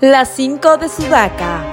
Las 0.00 0.28
5 0.34 0.76
de 0.78 0.88
Sudaca. 0.88 1.64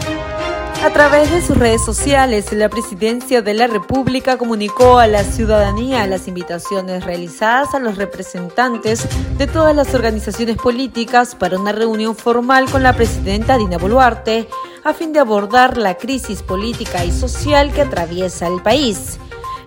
A 0.83 0.89
través 0.93 1.31
de 1.31 1.41
sus 1.41 1.57
redes 1.57 1.83
sociales, 1.83 2.53
la 2.53 2.69
Presidencia 2.69 3.41
de 3.41 3.55
la 3.55 3.65
República 3.65 4.37
comunicó 4.37 4.99
a 4.99 5.07
la 5.07 5.23
ciudadanía 5.23 6.05
las 6.05 6.27
invitaciones 6.27 7.03
realizadas 7.03 7.73
a 7.73 7.79
los 7.79 7.97
representantes 7.97 9.07
de 9.37 9.47
todas 9.47 9.75
las 9.75 9.95
organizaciones 9.95 10.57
políticas 10.57 11.33
para 11.33 11.59
una 11.59 11.71
reunión 11.71 12.15
formal 12.15 12.69
con 12.69 12.83
la 12.83 12.93
presidenta 12.93 13.57
Dina 13.57 13.79
Boluarte 13.79 14.47
a 14.83 14.93
fin 14.93 15.13
de 15.13 15.19
abordar 15.19 15.77
la 15.77 15.95
crisis 15.95 16.43
política 16.43 17.03
y 17.03 17.11
social 17.11 17.73
que 17.73 17.81
atraviesa 17.81 18.47
el 18.47 18.61
país. 18.61 19.17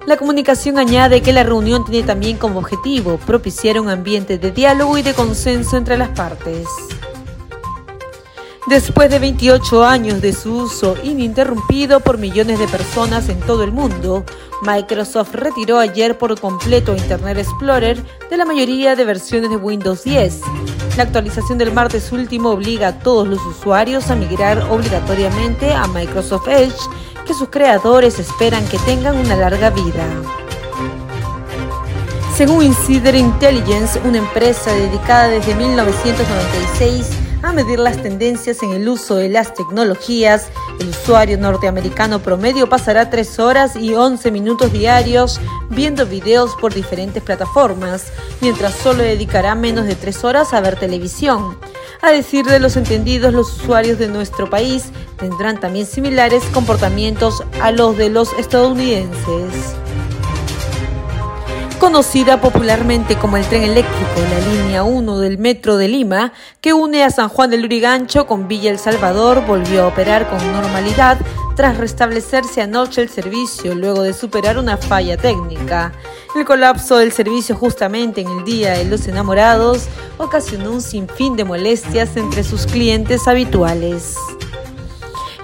La 0.06 0.16
comunicación 0.16 0.78
añade 0.78 1.22
que 1.22 1.32
la 1.32 1.42
reunión 1.42 1.84
tiene 1.84 2.06
también 2.06 2.36
como 2.36 2.60
objetivo 2.60 3.18
propiciar 3.18 3.80
un 3.80 3.88
ambiente 3.88 4.38
de 4.38 4.52
diálogo 4.52 4.96
y 4.96 5.02
de 5.02 5.12
consenso 5.12 5.76
entre 5.76 5.98
las 5.98 6.10
partes. 6.10 6.66
Después 8.66 9.10
de 9.10 9.18
28 9.18 9.84
años 9.84 10.22
de 10.22 10.32
su 10.32 10.56
uso 10.56 10.96
ininterrumpido 11.02 12.00
por 12.00 12.16
millones 12.16 12.58
de 12.58 12.66
personas 12.66 13.28
en 13.28 13.38
todo 13.40 13.62
el 13.62 13.72
mundo, 13.72 14.24
Microsoft 14.62 15.34
retiró 15.34 15.78
ayer 15.78 16.16
por 16.16 16.40
completo 16.40 16.96
Internet 16.96 17.36
Explorer 17.36 18.02
de 18.30 18.36
la 18.38 18.46
mayoría 18.46 18.96
de 18.96 19.04
versiones 19.04 19.50
de 19.50 19.56
Windows 19.56 20.04
10. 20.04 20.40
La 20.96 21.02
actualización 21.02 21.58
del 21.58 21.74
martes 21.74 22.10
último 22.10 22.50
obliga 22.50 22.88
a 22.88 22.98
todos 23.00 23.28
los 23.28 23.44
usuarios 23.44 24.10
a 24.10 24.16
migrar 24.16 24.58
obligatoriamente 24.70 25.74
a 25.74 25.86
Microsoft 25.88 26.48
Edge, 26.48 26.74
que 27.26 27.34
sus 27.34 27.50
creadores 27.50 28.18
esperan 28.18 28.66
que 28.68 28.78
tengan 28.78 29.18
una 29.18 29.36
larga 29.36 29.68
vida. 29.68 30.06
Según 32.34 32.64
Insider 32.64 33.14
Intelligence, 33.14 34.00
una 34.06 34.18
empresa 34.18 34.72
dedicada 34.72 35.28
desde 35.28 35.54
1996 35.54 37.23
a 37.46 37.52
medir 37.52 37.78
las 37.78 38.02
tendencias 38.02 38.62
en 38.62 38.70
el 38.70 38.88
uso 38.88 39.16
de 39.16 39.28
las 39.28 39.54
tecnologías, 39.54 40.48
el 40.80 40.88
usuario 40.88 41.36
norteamericano 41.38 42.20
promedio 42.20 42.68
pasará 42.68 43.10
3 43.10 43.38
horas 43.38 43.76
y 43.76 43.94
11 43.94 44.30
minutos 44.30 44.72
diarios 44.72 45.40
viendo 45.70 46.06
videos 46.06 46.54
por 46.60 46.72
diferentes 46.72 47.22
plataformas, 47.22 48.12
mientras 48.40 48.74
solo 48.74 49.02
dedicará 49.02 49.54
menos 49.54 49.86
de 49.86 49.94
3 49.94 50.24
horas 50.24 50.54
a 50.54 50.60
ver 50.60 50.78
televisión. 50.78 51.58
A 52.02 52.10
decir 52.10 52.44
de 52.46 52.60
los 52.60 52.76
entendidos, 52.76 53.32
los 53.32 53.60
usuarios 53.60 53.98
de 53.98 54.08
nuestro 54.08 54.48
país 54.48 54.84
tendrán 55.18 55.58
también 55.58 55.86
similares 55.86 56.44
comportamientos 56.52 57.42
a 57.60 57.70
los 57.70 57.96
de 57.96 58.10
los 58.10 58.32
estadounidenses. 58.34 59.74
Conocida 61.84 62.40
popularmente 62.40 63.16
como 63.16 63.36
el 63.36 63.44
tren 63.44 63.62
eléctrico, 63.62 64.14
la 64.16 64.40
línea 64.54 64.84
1 64.84 65.18
del 65.18 65.36
metro 65.36 65.76
de 65.76 65.86
Lima, 65.86 66.32
que 66.62 66.72
une 66.72 67.04
a 67.04 67.10
San 67.10 67.28
Juan 67.28 67.50
del 67.50 67.60
Lurigancho 67.60 68.26
con 68.26 68.48
Villa 68.48 68.70
El 68.70 68.78
Salvador, 68.78 69.44
volvió 69.46 69.82
a 69.84 69.88
operar 69.88 70.26
con 70.30 70.38
normalidad 70.50 71.18
tras 71.56 71.76
restablecerse 71.76 72.62
anoche 72.62 73.02
el 73.02 73.10
servicio 73.10 73.74
luego 73.74 74.02
de 74.02 74.14
superar 74.14 74.56
una 74.56 74.78
falla 74.78 75.18
técnica. 75.18 75.92
El 76.34 76.46
colapso 76.46 76.96
del 76.96 77.12
servicio 77.12 77.54
justamente 77.54 78.22
en 78.22 78.28
el 78.30 78.44
Día 78.44 78.78
de 78.78 78.86
los 78.86 79.06
Enamorados 79.06 79.84
ocasionó 80.16 80.70
un 80.70 80.80
sinfín 80.80 81.36
de 81.36 81.44
molestias 81.44 82.16
entre 82.16 82.44
sus 82.44 82.64
clientes 82.64 83.28
habituales. 83.28 84.16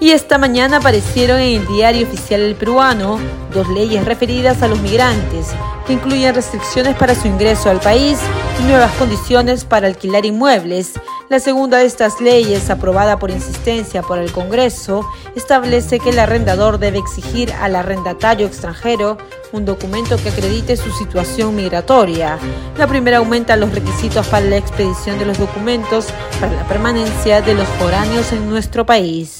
Y 0.00 0.12
esta 0.12 0.38
mañana 0.38 0.78
aparecieron 0.78 1.38
en 1.38 1.60
el 1.60 1.66
diario 1.66 2.06
oficial 2.06 2.40
El 2.40 2.54
Peruano 2.54 3.18
dos 3.52 3.68
leyes 3.68 4.06
referidas 4.06 4.62
a 4.62 4.68
los 4.68 4.80
migrantes, 4.80 5.48
que 5.86 5.94
incluyen 5.94 6.34
restricciones 6.34 6.96
para 6.96 7.14
su 7.14 7.28
ingreso 7.28 7.70
al 7.70 7.80
país 7.80 8.18
y 8.58 8.62
nuevas 8.64 8.92
condiciones 8.92 9.64
para 9.64 9.86
alquilar 9.86 10.26
inmuebles. 10.26 10.92
La 11.28 11.38
segunda 11.38 11.78
de 11.78 11.86
estas 11.86 12.20
leyes, 12.20 12.70
aprobada 12.70 13.18
por 13.18 13.30
insistencia 13.30 14.02
por 14.02 14.18
el 14.18 14.32
Congreso, 14.32 15.08
establece 15.36 16.00
que 16.00 16.10
el 16.10 16.18
arrendador 16.18 16.78
debe 16.78 16.98
exigir 16.98 17.52
al 17.52 17.76
arrendatario 17.76 18.46
extranjero 18.46 19.16
un 19.52 19.64
documento 19.64 20.16
que 20.16 20.30
acredite 20.30 20.76
su 20.76 20.90
situación 20.92 21.54
migratoria. 21.56 22.38
La 22.76 22.86
primera 22.86 23.18
aumenta 23.18 23.56
los 23.56 23.72
requisitos 23.72 24.26
para 24.28 24.46
la 24.46 24.56
expedición 24.56 25.18
de 25.18 25.26
los 25.26 25.38
documentos 25.38 26.06
para 26.40 26.52
la 26.52 26.66
permanencia 26.66 27.40
de 27.40 27.54
los 27.54 27.68
foráneos 27.68 28.32
en 28.32 28.48
nuestro 28.48 28.84
país. 28.84 29.39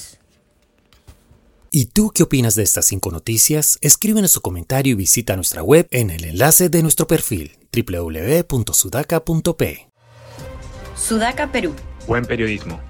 ¿Y 1.73 1.87
tú 1.87 2.11
qué 2.13 2.25
opinas 2.25 2.57
de 2.57 2.65
estas 2.65 2.87
cinco 2.87 3.13
noticias? 3.13 3.79
Escríbenos 3.81 4.33
su 4.33 4.41
comentario 4.41 4.95
y 4.95 4.97
visita 4.97 5.37
nuestra 5.37 5.63
web 5.63 5.87
en 5.93 6.11
el 6.11 6.25
enlace 6.25 6.69
de 6.69 6.83
nuestro 6.83 7.07
perfil 7.07 7.53
www.sudaca.p. 7.73 8.49
Sudaca 10.97 11.53
Perú. 11.53 11.73
Buen 12.09 12.25
periodismo. 12.25 12.81